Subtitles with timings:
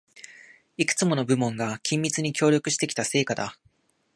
[0.77, 3.59] いくつもの部門が緊密に協力してきた成果だ